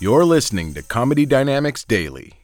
You're 0.00 0.24
listening 0.24 0.74
to 0.74 0.82
Comedy 0.84 1.26
Dynamics 1.26 1.82
Daily. 1.82 2.34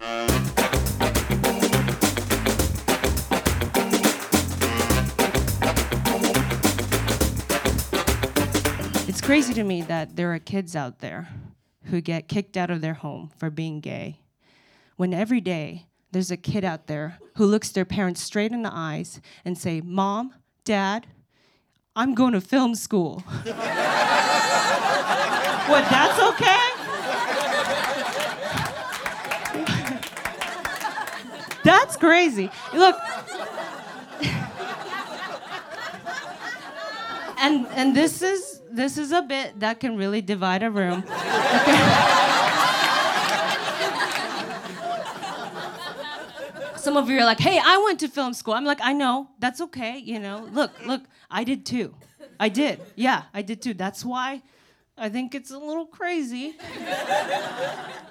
It's 9.07 9.21
crazy 9.21 9.55
to 9.55 9.63
me 9.63 9.83
that 9.83 10.17
there 10.17 10.35
are 10.35 10.41
kids 10.41 10.75
out 10.75 10.99
there 10.99 11.29
who 11.85 12.01
get 12.01 12.27
kicked 12.27 12.57
out 12.57 12.73
of 12.73 12.81
their 12.81 12.95
home 12.95 13.31
for 13.39 13.51
being 13.51 13.79
gay. 13.79 14.19
When 14.97 15.15
every 15.15 15.41
day 15.41 15.87
there's 16.11 16.33
a 16.33 16.37
kid 16.37 16.65
out 16.65 16.89
there 16.89 17.21
who 17.37 17.47
looks 17.47 17.71
their 17.71 17.85
parents 17.85 18.21
straight 18.21 18.51
in 18.51 18.65
the 18.65 18.75
eyes 18.75 19.21
and 19.45 19.57
say, 19.57 19.81
"Mom, 19.81 20.35
Dad, 20.65 21.07
I'm 21.95 22.17
going 22.17 22.33
to 22.33 22.41
film 22.41 22.75
school." 22.75 23.21
what, 23.29 23.55
that's 25.89 26.21
okay? 26.21 26.74
That's 31.65 31.97
crazy. 31.97 32.51
Look, 32.73 32.97
and 37.39 37.67
and 37.69 37.97
this 37.97 38.23
is 38.23 38.61
this 38.71 38.99
is 38.99 39.13
a 39.13 39.23
bit 39.23 39.61
that 39.61 39.81
can 39.81 39.97
really 39.97 40.21
divide 40.21 40.63
a 40.63 40.71
room. 40.71 41.05
Some 46.77 46.99
of 46.99 47.09
you 47.09 47.19
are 47.19 47.25
like, 47.25 47.41
"Hey, 47.41 47.59
I 47.59 47.83
went 47.85 48.01
to 48.01 48.09
film 48.09 48.35
school." 48.35 48.55
I'm 48.55 48.65
like, 48.67 48.81
"I 48.83 48.93
know. 48.93 49.31
That's 49.39 49.61
okay. 49.63 49.99
You 49.99 50.21
know. 50.21 50.49
Look, 50.53 50.71
look. 50.87 51.03
I 51.31 51.45
did 51.45 51.65
too. 51.65 51.95
I 52.39 52.49
did. 52.51 52.81
Yeah, 52.95 53.23
I 53.33 53.43
did 53.43 53.63
too. 53.63 53.75
That's 53.75 54.05
why." 54.05 54.43
I 54.97 55.09
think 55.09 55.35
it's 55.35 55.51
a 55.51 55.59
little 55.59 55.87
crazy 55.87 56.55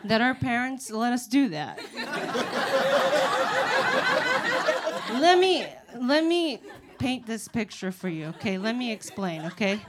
that 0.04 0.20
our 0.20 0.36
parents 0.36 0.92
let 0.92 1.14
us 1.14 1.28
do 1.28 1.50
that. 1.50 1.80
let 5.22 5.40
me 5.40 5.66
let 5.98 6.26
me 6.26 6.60
paint 6.98 7.26
this 7.26 7.48
picture 7.48 7.92
for 7.92 8.10
you, 8.10 8.28
okay? 8.28 8.58
Let 8.58 8.76
me 8.76 8.92
explain, 8.92 9.46
okay? 9.46 9.80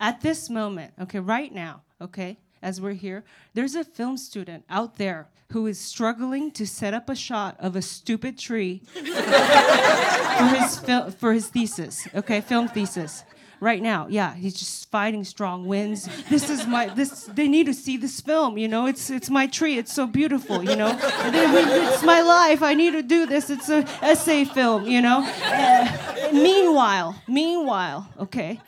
At 0.00 0.20
this 0.20 0.48
moment, 0.48 0.92
okay, 1.00 1.18
right 1.18 1.52
now, 1.52 1.82
okay, 2.00 2.38
as 2.62 2.80
we're 2.80 2.92
here, 2.92 3.24
there's 3.54 3.74
a 3.74 3.84
film 3.84 4.16
student 4.16 4.64
out 4.70 4.96
there 4.96 5.28
who 5.50 5.66
is 5.66 5.78
struggling 5.78 6.50
to 6.52 6.66
set 6.66 6.94
up 6.94 7.08
a 7.08 7.14
shot 7.14 7.56
of 7.58 7.76
a 7.76 7.82
stupid 7.82 8.38
tree 8.38 8.82
for 8.94 10.46
his 10.46 10.78
fil- 10.78 11.10
for 11.10 11.32
his 11.32 11.48
thesis, 11.48 12.06
okay, 12.14 12.40
film 12.40 12.68
thesis. 12.68 13.24
Right 13.62 13.80
now, 13.80 14.08
yeah, 14.08 14.34
he's 14.34 14.54
just 14.54 14.90
fighting 14.90 15.22
strong 15.22 15.66
winds. 15.66 16.08
This 16.28 16.50
is 16.50 16.66
my 16.66 16.88
this. 16.88 17.30
They 17.32 17.46
need 17.46 17.66
to 17.66 17.72
see 17.72 17.96
this 17.96 18.20
film. 18.20 18.58
You 18.58 18.66
know, 18.66 18.86
it's 18.86 19.08
it's 19.08 19.30
my 19.30 19.46
tree. 19.46 19.78
It's 19.78 19.92
so 19.92 20.04
beautiful. 20.04 20.64
You 20.64 20.74
know, 20.74 20.98
it's 21.00 22.02
my 22.02 22.22
life. 22.22 22.60
I 22.60 22.74
need 22.74 22.90
to 22.94 23.02
do 23.04 23.24
this. 23.24 23.50
It's 23.50 23.68
an 23.68 23.86
essay 24.02 24.44
film. 24.44 24.88
You 24.88 25.00
know. 25.00 25.22
Uh, 25.44 26.30
meanwhile, 26.32 27.14
meanwhile, 27.28 28.08
okay, 28.18 28.60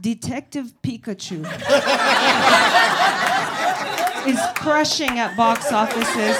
Detective 0.00 0.74
Pikachu 0.82 1.46
is 4.26 4.40
crushing 4.56 5.20
at 5.20 5.36
box 5.36 5.70
offices, 5.70 6.36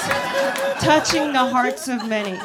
touching 0.84 1.32
the 1.32 1.46
hearts 1.46 1.86
of 1.86 2.08
many. 2.08 2.36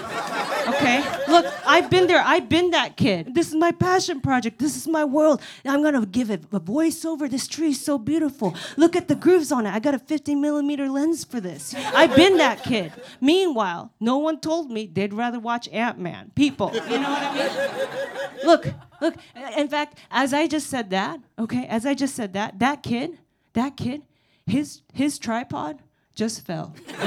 Okay? 0.68 1.04
Look, 1.28 1.46
I've 1.66 1.90
been 1.90 2.08
there. 2.08 2.22
I've 2.26 2.50
been 2.50 2.72
that 2.72 2.98
kid. 2.98 3.36
This 3.36 3.50
is 3.50 3.56
my 3.56 3.72
passion 3.72 4.22
project. 4.22 4.60
This 4.60 4.76
is 4.76 4.88
my 4.88 5.04
world. 5.04 5.42
I'm 5.66 5.84
gonna 5.84 6.06
give 6.06 6.30
it 6.30 6.44
a 6.52 6.60
voiceover. 6.60 7.30
This 7.30 7.48
tree 7.48 7.70
is 7.70 7.82
so 7.84 7.98
beautiful. 7.98 8.56
Look 8.78 8.96
at 8.96 9.08
the 9.08 9.16
grooves 9.16 9.52
on 9.52 9.66
it. 9.66 9.72
I 9.72 9.80
got 9.80 9.94
a 9.94 10.00
50 10.00 10.36
millimeter 10.36 10.90
lens 10.90 11.24
for 11.24 11.40
this. 11.40 11.76
I've 11.76 12.16
been 12.16 12.38
that 12.38 12.64
kid. 12.64 12.92
Meanwhile, 13.22 13.92
no 14.00 14.18
one 14.18 14.40
told 14.40 14.72
me 14.72 14.88
they'd 14.88 15.14
rather 15.14 15.40
watch 15.40 15.68
Ant 15.70 16.00
Man. 16.00 16.32
People, 16.36 16.72
you 16.74 17.00
know 17.00 17.10
what 17.10 17.24
I 17.24 17.34
mean? 17.36 18.46
Look, 18.46 18.68
look. 19.02 19.16
In 19.58 19.68
fact, 19.68 20.00
as 20.12 20.34
I 20.34 20.48
just 20.48 20.70
said 20.70 20.90
that, 20.92 21.20
okay, 21.40 21.66
as 21.68 21.86
I 21.86 21.94
just 21.94 22.16
said 22.16 22.34
that, 22.34 22.60
that 22.60 22.84
kid, 22.84 23.18
that 23.54 23.78
kid, 23.78 24.04
his 24.46 24.82
his 24.94 25.18
tripod 25.18 25.80
just 26.14 26.46
fell. 26.46 26.74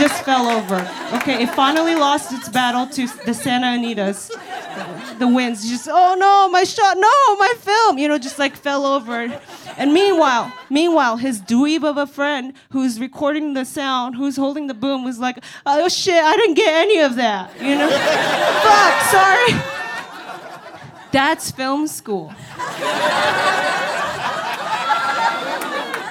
just 0.00 0.24
fell 0.24 0.48
over. 0.48 0.76
Okay, 1.12 1.42
it 1.42 1.50
finally 1.50 1.94
lost 1.94 2.32
its 2.32 2.48
battle 2.48 2.86
to 2.86 3.06
the 3.26 3.34
Santa 3.34 3.66
Anitas. 3.66 4.30
The 5.18 5.28
winds 5.28 5.68
just, 5.68 5.88
oh 5.90 6.16
no, 6.18 6.48
my 6.48 6.64
shot, 6.64 6.96
no, 6.96 7.36
my 7.36 7.52
film, 7.58 7.98
you 7.98 8.08
know, 8.08 8.16
just 8.16 8.38
like 8.38 8.56
fell 8.56 8.86
over. 8.86 9.38
And 9.76 9.92
meanwhile, 9.92 10.50
meanwhile, 10.70 11.18
his 11.18 11.42
dweeb 11.42 11.84
of 11.84 11.98
a 11.98 12.06
friend 12.06 12.54
who's 12.70 12.98
recording 12.98 13.52
the 13.52 13.66
sound, 13.66 14.16
who's 14.16 14.36
holding 14.36 14.68
the 14.68 14.74
boom, 14.74 15.04
was 15.04 15.18
like, 15.18 15.44
oh 15.66 15.88
shit, 15.90 16.22
I 16.24 16.34
didn't 16.34 16.54
get 16.54 16.72
any 16.72 17.00
of 17.00 17.16
that, 17.16 17.52
you 17.60 17.76
know? 17.76 17.90
Fuck, 18.64 19.02
sorry. 19.10 19.52
That's 21.12 21.50
film 21.50 21.86
school. 21.86 22.32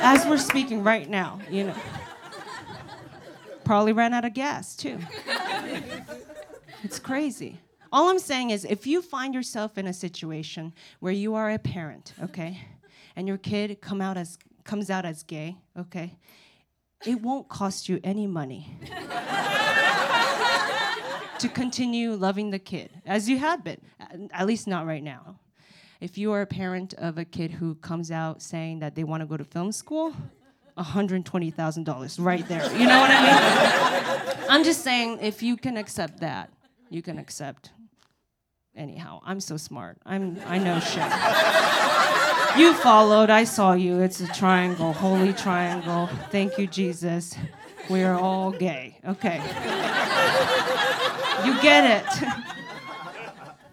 As 0.02 0.26
we're 0.28 0.38
speaking 0.38 0.84
right 0.84 1.10
now, 1.10 1.40
you 1.50 1.66
know 1.66 1.76
probably 3.70 3.94
ran 3.94 4.16
out 4.16 4.26
of 4.26 4.34
gas 4.34 4.76
too. 4.76 4.98
it's 6.84 6.98
crazy. 6.98 7.60
All 7.92 8.10
I'm 8.10 8.18
saying 8.18 8.50
is 8.50 8.66
if 8.66 8.88
you 8.88 9.00
find 9.00 9.32
yourself 9.32 9.78
in 9.78 9.86
a 9.86 9.94
situation 9.94 10.74
where 11.02 11.14
you 11.14 11.36
are 11.36 11.52
a 11.52 11.60
parent, 11.60 12.14
okay, 12.20 12.60
and 13.16 13.28
your 13.28 13.38
kid 13.38 13.80
come 13.80 14.02
out 14.02 14.18
as 14.18 14.40
comes 14.64 14.90
out 14.90 15.06
as 15.06 15.22
gay, 15.22 15.56
okay, 15.78 16.18
it 17.06 17.22
won't 17.22 17.48
cost 17.48 17.88
you 17.88 18.00
any 18.04 18.26
money 18.26 18.76
to 21.38 21.48
continue 21.48 22.14
loving 22.14 22.50
the 22.50 22.58
kid 22.58 22.90
as 23.06 23.30
you 23.30 23.38
have 23.38 23.64
been, 23.64 23.82
at 24.34 24.48
least 24.48 24.66
not 24.66 24.88
right 24.88 25.04
now. 25.04 25.38
If 26.02 26.18
you 26.18 26.32
are 26.32 26.42
a 26.42 26.48
parent 26.48 26.96
of 26.96 27.20
a 27.20 27.26
kid 27.26 27.52
who 27.52 27.76
comes 27.76 28.10
out 28.10 28.42
saying 28.42 28.80
that 28.80 28.96
they 28.96 29.04
want 29.04 29.22
to 29.22 29.28
go 29.28 29.38
to 29.38 29.44
film 29.44 29.72
school, 29.72 30.16
$120,000 30.80 32.26
right 32.26 32.48
there. 32.48 32.64
You 32.74 32.88
know 32.88 33.00
what 33.00 33.12
I 33.12 33.22
mean? 33.22 34.46
I'm 34.50 34.64
just 34.64 34.84
saying, 34.84 35.20
if 35.22 35.44
you 35.44 35.58
can 35.58 35.78
accept 35.78 36.22
that, 36.22 36.50
you 36.90 37.02
can 37.02 37.18
accept. 37.20 37.72
Anyhow, 38.76 39.20
I'm 39.26 39.40
so 39.40 39.58
smart. 39.58 39.98
I'm, 40.06 40.40
I 40.46 40.58
know 40.58 40.80
shit. 40.80 41.04
You 42.60 42.74
followed, 42.74 43.30
I 43.30 43.44
saw 43.44 43.74
you. 43.74 44.00
It's 44.00 44.22
a 44.22 44.28
triangle, 44.28 44.94
holy 44.94 45.34
triangle. 45.34 46.08
Thank 46.32 46.58
you, 46.58 46.66
Jesus. 46.68 47.36
We 47.90 48.04
are 48.04 48.18
all 48.20 48.52
gay. 48.52 48.98
Okay. 49.06 49.38
You 51.46 51.62
get 51.62 52.04
it. 52.04 52.30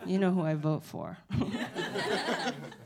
You 0.06 0.19
know 0.21 0.31
who 0.31 0.43
I 0.43 0.55
vote 0.55 0.84
for. 0.84 1.19